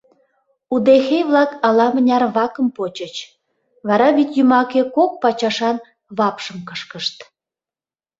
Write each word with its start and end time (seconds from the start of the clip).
Удэхей-влак 0.73 1.51
ала-мыняр 1.67 2.23
вакым 2.35 2.67
почыч, 2.77 3.15
вара 3.87 4.07
вӱд 4.15 4.29
йымаке 4.37 4.81
кок 4.95 5.11
пачашан 5.21 5.77
вапшым 6.17 6.57
кышкышт. 6.69 7.17